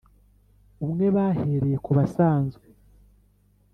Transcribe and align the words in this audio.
umwe 0.85 1.05
bahereye 1.15 1.77
kubasanzwe 1.85 2.65